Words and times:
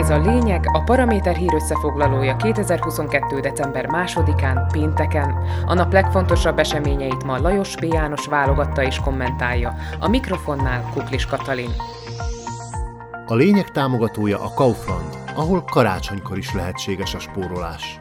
Ez 0.00 0.10
a 0.10 0.18
lényeg, 0.18 0.64
a 0.72 0.82
Paraméter 0.82 1.36
hír 1.36 1.54
összefoglalója 1.54 2.36
2022. 2.36 3.40
december 3.40 3.86
2-án, 3.86 4.68
pénteken. 4.72 5.34
A 5.66 5.74
nap 5.74 5.92
legfontosabb 5.92 6.58
eseményeit 6.58 7.24
ma 7.24 7.38
Lajos 7.38 7.76
B. 7.76 7.84
János 7.84 8.26
válogatta 8.26 8.82
és 8.82 8.98
kommentálja. 8.98 9.74
A 9.98 10.08
mikrofonnál 10.08 10.90
Kuklis 10.92 11.26
Katalin. 11.26 11.70
A 13.26 13.34
lényeg 13.34 13.70
támogatója 13.70 14.42
a 14.42 14.52
Kaufland, 14.54 15.18
ahol 15.34 15.64
karácsonykor 15.64 16.38
is 16.38 16.54
lehetséges 16.54 17.14
a 17.14 17.18
spórolás. 17.18 18.00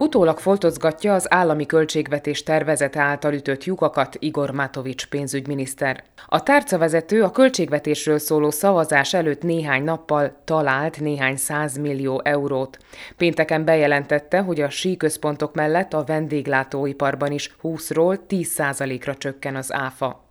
Utólag 0.00 0.38
foltozgatja 0.38 1.14
az 1.14 1.32
állami 1.32 1.66
költségvetés 1.66 2.42
tervezete 2.42 3.00
által 3.00 3.32
ütött 3.32 3.64
lyukakat 3.64 4.16
Igor 4.18 4.50
Matovics 4.50 5.06
pénzügyminiszter. 5.06 6.04
A 6.26 6.42
tárcavezető 6.42 7.22
a 7.22 7.30
költségvetésről 7.30 8.18
szóló 8.18 8.50
szavazás 8.50 9.14
előtt 9.14 9.42
néhány 9.42 9.84
nappal 9.84 10.40
talált 10.44 11.00
néhány 11.00 11.36
százmillió 11.36 12.20
eurót. 12.24 12.78
Pénteken 13.16 13.64
bejelentette, 13.64 14.40
hogy 14.40 14.60
a 14.60 14.70
síközpontok 14.70 15.54
mellett 15.54 15.92
a 15.94 16.04
vendéglátóiparban 16.04 17.32
is 17.32 17.56
20-ról 17.62 18.18
10%-ra 18.28 19.14
csökken 19.14 19.56
az 19.56 19.72
áfa. 19.72 20.24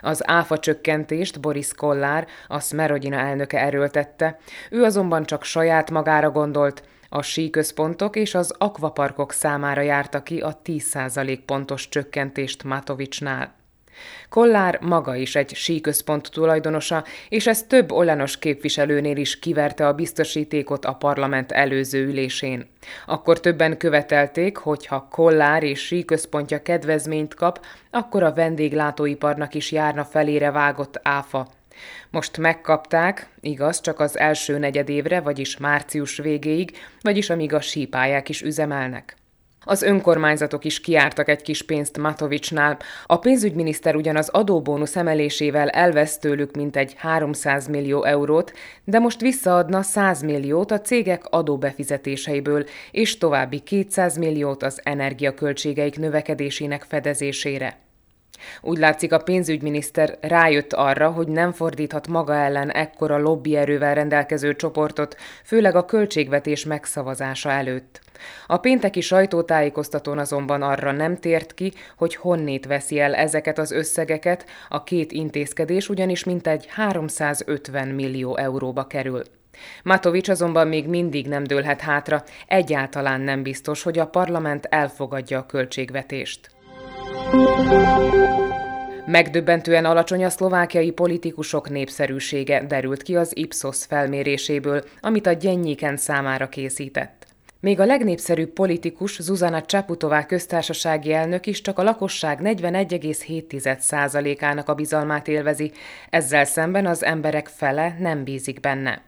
Az 0.00 0.28
áfa 0.28 0.58
csökkentést 0.58 1.40
Boris 1.40 1.74
Kollár, 1.74 2.26
a 2.48 2.60
Smerodina 2.60 3.16
elnöke 3.16 3.60
erőltette, 3.60 4.38
ő 4.70 4.82
azonban 4.82 5.24
csak 5.24 5.44
saját 5.44 5.90
magára 5.90 6.30
gondolt, 6.30 6.82
a 7.14 7.22
síközpontok 7.22 8.16
és 8.16 8.34
az 8.34 8.54
akvaparkok 8.58 9.32
számára 9.32 9.80
járta 9.80 10.22
ki 10.22 10.40
a 10.40 10.60
10% 10.64 11.38
pontos 11.46 11.88
csökkentést 11.88 12.62
Matovicsnál. 12.62 13.54
Kollár 14.28 14.78
maga 14.80 15.14
is 15.14 15.36
egy 15.36 15.54
síközpont 15.54 16.30
tulajdonosa, 16.30 17.04
és 17.28 17.46
ez 17.46 17.62
több 17.62 17.92
olenos 17.92 18.38
képviselőnél 18.38 19.16
is 19.16 19.38
kiverte 19.38 19.86
a 19.86 19.92
biztosítékot 19.92 20.84
a 20.84 20.92
parlament 20.94 21.52
előző 21.52 22.06
ülésén. 22.06 22.66
Akkor 23.06 23.40
többen 23.40 23.76
követelték, 23.76 24.56
hogy 24.56 24.86
ha 24.86 25.08
Kollár 25.10 25.62
és 25.62 25.80
síközpontja 25.80 26.62
kedvezményt 26.62 27.34
kap, 27.34 27.64
akkor 27.90 28.22
a 28.22 28.34
vendéglátóiparnak 28.34 29.54
is 29.54 29.72
járna 29.72 30.04
felére 30.04 30.50
vágott 30.50 31.00
áfa 31.02 31.48
most 32.10 32.38
megkapták, 32.38 33.28
igaz, 33.40 33.80
csak 33.80 34.00
az 34.00 34.18
első 34.18 34.58
negyedévre, 34.58 35.20
vagyis 35.20 35.56
március 35.56 36.16
végéig, 36.16 36.76
vagyis 37.00 37.30
amíg 37.30 37.52
a 37.52 37.60
sípályák 37.60 38.28
is 38.28 38.42
üzemelnek. 38.42 39.16
Az 39.66 39.82
önkormányzatok 39.82 40.64
is 40.64 40.80
kiártak 40.80 41.28
egy 41.28 41.42
kis 41.42 41.62
pénzt 41.62 41.98
Matovicsnál. 41.98 42.78
A 43.06 43.18
pénzügyminiszter 43.18 43.96
ugyanaz 43.96 44.28
adóbónusz 44.28 44.96
emelésével 44.96 45.68
elvesz 45.68 46.18
tőlük 46.18 46.56
mintegy 46.56 46.94
300 46.96 47.66
millió 47.66 48.04
eurót, 48.04 48.52
de 48.84 48.98
most 48.98 49.20
visszaadna 49.20 49.82
100 49.82 50.22
milliót 50.22 50.70
a 50.70 50.80
cégek 50.80 51.24
adóbefizetéseiből, 51.30 52.64
és 52.90 53.18
további 53.18 53.58
200 53.58 54.16
milliót 54.16 54.62
az 54.62 54.80
energiaköltségeik 54.82 55.98
növekedésének 55.98 56.82
fedezésére. 56.82 57.78
Úgy 58.60 58.78
látszik, 58.78 59.12
a 59.12 59.18
pénzügyminiszter 59.18 60.18
rájött 60.20 60.72
arra, 60.72 61.10
hogy 61.10 61.28
nem 61.28 61.52
fordíthat 61.52 62.08
maga 62.08 62.34
ellen 62.34 62.70
ekkora 62.70 63.18
lobbyerővel 63.18 63.94
rendelkező 63.94 64.56
csoportot, 64.56 65.16
főleg 65.44 65.76
a 65.76 65.84
költségvetés 65.84 66.64
megszavazása 66.64 67.50
előtt. 67.50 68.00
A 68.46 68.56
pénteki 68.56 69.00
sajtótájékoztatón 69.00 70.18
azonban 70.18 70.62
arra 70.62 70.92
nem 70.92 71.16
tért 71.16 71.54
ki, 71.54 71.72
hogy 71.96 72.16
honnét 72.16 72.66
veszi 72.66 73.00
el 73.00 73.14
ezeket 73.14 73.58
az 73.58 73.70
összegeket, 73.70 74.46
a 74.68 74.82
két 74.82 75.12
intézkedés 75.12 75.88
ugyanis 75.88 76.24
mintegy 76.24 76.66
350 76.68 77.88
millió 77.88 78.36
euróba 78.36 78.86
kerül. 78.86 79.22
Matovics 79.82 80.28
azonban 80.28 80.68
még 80.68 80.88
mindig 80.88 81.26
nem 81.26 81.44
dőlhet 81.44 81.80
hátra, 81.80 82.22
egyáltalán 82.46 83.20
nem 83.20 83.42
biztos, 83.42 83.82
hogy 83.82 83.98
a 83.98 84.06
parlament 84.06 84.66
elfogadja 84.70 85.38
a 85.38 85.46
költségvetést. 85.46 86.53
Megdöbbentően 89.06 89.84
alacsony 89.84 90.24
a 90.24 90.30
szlovákiai 90.30 90.90
politikusok 90.90 91.70
népszerűsége 91.70 92.66
derült 92.66 93.02
ki 93.02 93.16
az 93.16 93.36
Ipsos 93.36 93.84
felméréséből, 93.84 94.84
amit 95.00 95.26
a 95.26 95.32
Gyennyéken 95.32 95.96
számára 95.96 96.48
készített. 96.48 97.26
Még 97.60 97.80
a 97.80 97.84
legnépszerűbb 97.84 98.50
politikus 98.50 99.22
Zuzana 99.22 99.62
Csaputová 99.62 100.26
köztársasági 100.26 101.12
elnök 101.12 101.46
is 101.46 101.60
csak 101.60 101.78
a 101.78 101.82
lakosság 101.82 102.40
41,7%-ának 102.42 104.68
a 104.68 104.74
bizalmát 104.74 105.28
élvezi, 105.28 105.72
ezzel 106.10 106.44
szemben 106.44 106.86
az 106.86 107.04
emberek 107.04 107.48
fele 107.48 107.96
nem 107.98 108.24
bízik 108.24 108.60
benne. 108.60 109.02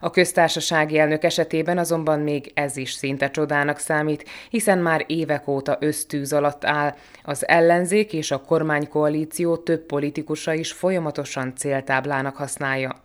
A 0.00 0.10
köztársasági 0.10 0.98
elnök 0.98 1.24
esetében 1.24 1.78
azonban 1.78 2.20
még 2.20 2.50
ez 2.54 2.76
is 2.76 2.92
szinte 2.92 3.30
csodának 3.30 3.78
számít, 3.78 4.28
hiszen 4.50 4.78
már 4.78 5.04
évek 5.06 5.48
óta 5.48 5.76
ösztűz 5.80 6.32
alatt 6.32 6.64
áll. 6.64 6.94
Az 7.22 7.48
ellenzék 7.48 8.12
és 8.12 8.30
a 8.30 8.40
kormánykoalíció 8.40 9.56
több 9.56 9.80
politikusa 9.80 10.52
is 10.52 10.72
folyamatosan 10.72 11.52
céltáblának 11.56 12.36
használja. 12.36 13.02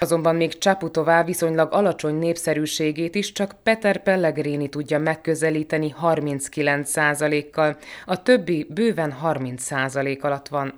Azonban 0.00 0.36
még 0.36 0.58
Csaputová 0.58 1.24
viszonylag 1.24 1.72
alacsony 1.72 2.14
népszerűségét 2.14 3.14
is 3.14 3.32
csak 3.32 3.56
Peter 3.62 4.02
Pellegrini 4.02 4.68
tudja 4.68 4.98
megközelíteni 4.98 5.94
39%-kal, 6.02 7.76
a 8.06 8.22
többi 8.22 8.66
bőven 8.70 9.16
30% 9.24 10.20
alatt 10.20 10.48
van. 10.48 10.74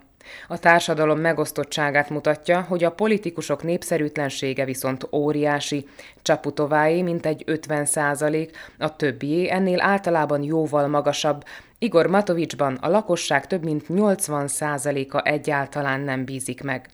A 0.48 0.58
társadalom 0.58 1.18
megosztottságát 1.18 2.10
mutatja, 2.10 2.60
hogy 2.60 2.84
a 2.84 2.92
politikusok 2.92 3.62
népszerűtlensége 3.62 4.64
viszont 4.64 5.08
óriási. 5.12 5.86
Csaputováé 6.22 7.02
mintegy 7.02 7.42
50 7.46 7.84
százalék, 7.84 8.56
a 8.78 8.96
többié 8.96 9.48
ennél 9.48 9.80
általában 9.80 10.42
jóval 10.42 10.88
magasabb. 10.88 11.44
Igor 11.78 12.06
Matovicsban 12.06 12.74
a 12.74 12.88
lakosság 12.88 13.46
több 13.46 13.64
mint 13.64 13.88
80 13.88 14.48
százaléka 14.48 15.22
egyáltalán 15.22 16.00
nem 16.00 16.24
bízik 16.24 16.62
meg. 16.62 16.88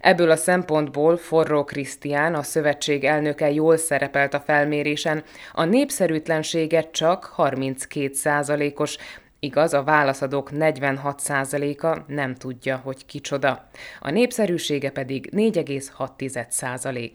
Ebből 0.00 0.30
a 0.30 0.36
szempontból 0.36 1.16
Forró 1.16 1.64
Krisztián, 1.64 2.34
a 2.34 2.42
szövetség 2.42 3.04
elnöke 3.04 3.50
jól 3.50 3.76
szerepelt 3.76 4.34
a 4.34 4.40
felmérésen, 4.40 5.22
a 5.52 5.64
népszerűtlensége 5.64 6.90
csak 6.90 7.24
32 7.24 8.14
százalékos, 8.14 8.96
Igaz, 9.44 9.74
a 9.74 9.82
válaszadók 9.82 10.50
46%-a 10.52 11.98
nem 12.06 12.34
tudja, 12.34 12.76
hogy 12.76 13.06
kicsoda. 13.06 13.68
A 14.00 14.10
népszerűsége 14.10 14.90
pedig 14.90 15.30
4,6%. 15.36 17.10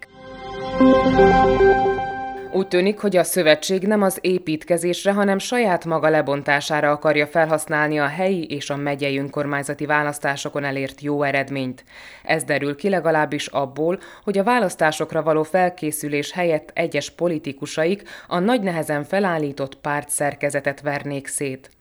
Úgy 2.53 2.67
tűnik, 2.67 2.99
hogy 2.99 3.17
a 3.17 3.23
szövetség 3.23 3.83
nem 3.83 4.01
az 4.01 4.17
építkezésre, 4.21 5.11
hanem 5.11 5.37
saját 5.37 5.85
maga 5.85 6.09
lebontására 6.09 6.91
akarja 6.91 7.27
felhasználni 7.27 7.99
a 7.99 8.07
helyi 8.07 8.45
és 8.45 8.69
a 8.69 8.75
megyei 8.75 9.17
önkormányzati 9.17 9.85
választásokon 9.85 10.63
elért 10.63 11.01
jó 11.01 11.23
eredményt. 11.23 11.83
Ez 12.23 12.43
derül 12.43 12.75
ki 12.75 12.89
legalábbis 12.89 13.47
abból, 13.47 13.99
hogy 14.23 14.37
a 14.37 14.43
választásokra 14.43 15.23
való 15.23 15.43
felkészülés 15.43 16.31
helyett 16.31 16.71
egyes 16.73 17.09
politikusaik 17.09 18.03
a 18.27 18.39
nagy 18.39 18.61
nehezen 18.61 19.03
felállított 19.03 19.75
párt 19.75 20.09
szerkezetet 20.09 20.81
vernék 20.81 21.27
szét. 21.27 21.76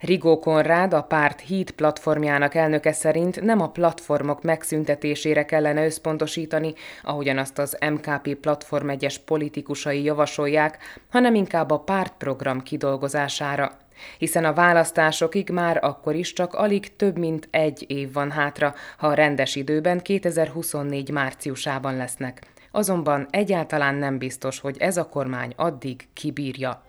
Rigó 0.00 0.38
Konrád, 0.38 0.92
a 0.92 1.02
párt 1.02 1.40
Híd 1.40 1.70
platformjának 1.70 2.54
elnöke 2.54 2.92
szerint 2.92 3.40
nem 3.40 3.60
a 3.60 3.70
platformok 3.70 4.42
megszüntetésére 4.42 5.44
kellene 5.44 5.84
összpontosítani, 5.84 6.74
ahogyan 7.02 7.38
azt 7.38 7.58
az 7.58 7.78
MKP 7.90 8.34
platform 8.34 8.88
egyes 8.88 9.18
politikusai 9.18 10.02
javasolják, 10.02 10.78
hanem 11.10 11.34
inkább 11.34 11.70
a 11.70 11.78
pártprogram 11.78 12.62
kidolgozására. 12.62 13.76
Hiszen 14.18 14.44
a 14.44 14.52
választásokig 14.52 15.50
már 15.50 15.84
akkor 15.84 16.14
is 16.14 16.32
csak 16.32 16.54
alig 16.54 16.96
több 16.96 17.18
mint 17.18 17.48
egy 17.50 17.84
év 17.88 18.12
van 18.12 18.30
hátra, 18.30 18.74
ha 18.98 19.06
a 19.06 19.14
rendes 19.14 19.54
időben 19.56 20.00
2024 20.00 21.10
márciusában 21.10 21.96
lesznek. 21.96 22.42
Azonban 22.70 23.26
egyáltalán 23.30 23.94
nem 23.94 24.18
biztos, 24.18 24.60
hogy 24.60 24.76
ez 24.78 24.96
a 24.96 25.08
kormány 25.08 25.52
addig 25.56 26.08
kibírja. 26.12 26.82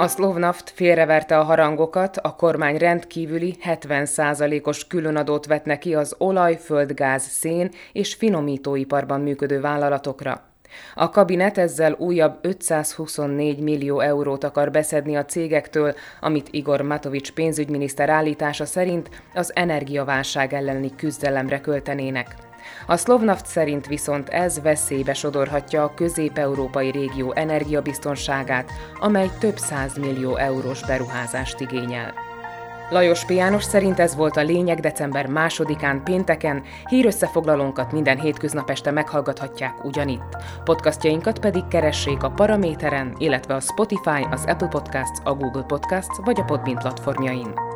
A 0.00 0.08
Slovnaft 0.08 0.70
félreverte 0.70 1.38
a 1.38 1.42
harangokat, 1.42 2.16
a 2.16 2.36
kormány 2.36 2.76
rendkívüli 2.76 3.56
70%-os 3.64 4.86
különadót 4.86 5.46
vet 5.46 5.64
neki 5.64 5.94
az 5.94 6.14
olaj, 6.18 6.56
földgáz, 6.56 7.22
szén 7.22 7.70
és 7.92 8.14
finomítóiparban 8.14 9.20
működő 9.20 9.60
vállalatokra. 9.60 10.42
A 10.94 11.10
kabinet 11.10 11.58
ezzel 11.58 11.92
újabb 11.98 12.38
524 12.40 13.58
millió 13.58 14.00
eurót 14.00 14.44
akar 14.44 14.70
beszedni 14.70 15.16
a 15.16 15.24
cégektől, 15.24 15.94
amit 16.20 16.48
Igor 16.50 16.80
Matovics 16.80 17.32
pénzügyminiszter 17.32 18.08
állítása 18.08 18.64
szerint 18.64 19.08
az 19.34 19.52
energiaválság 19.54 20.52
elleni 20.52 20.94
küzdelemre 20.94 21.60
költenének. 21.60 22.47
A 22.86 22.96
Slovnaft 22.96 23.46
szerint 23.46 23.86
viszont 23.86 24.28
ez 24.28 24.60
veszélybe 24.62 25.14
sodorhatja 25.14 25.82
a 25.82 25.94
közép-európai 25.94 26.90
régió 26.90 27.32
energiabiztonságát, 27.34 28.70
amely 29.00 29.30
több 29.40 29.58
millió 30.00 30.36
eurós 30.36 30.86
beruházást 30.86 31.60
igényel. 31.60 32.14
Lajos 32.90 33.24
P. 33.24 33.32
Szerint 33.58 33.98
ez 33.98 34.14
volt 34.14 34.36
a 34.36 34.42
lényeg 34.42 34.80
december 34.80 35.26
másodikán 35.26 36.02
pénteken, 36.04 36.62
hírösszefoglalónkat 36.88 37.92
minden 37.92 38.20
hétköznap 38.20 38.70
este 38.70 38.90
meghallgathatják 38.90 39.84
ugyanitt. 39.84 40.36
Podcastjainkat 40.64 41.38
pedig 41.38 41.68
keressék 41.68 42.22
a 42.22 42.30
Paraméteren, 42.30 43.14
illetve 43.18 43.54
a 43.54 43.60
Spotify, 43.60 44.26
az 44.30 44.44
Apple 44.46 44.68
Podcasts, 44.68 45.20
a 45.24 45.34
Google 45.34 45.62
Podcasts 45.62 46.18
vagy 46.24 46.40
a 46.40 46.44
Podbean 46.44 46.78
platformjain. 46.78 47.67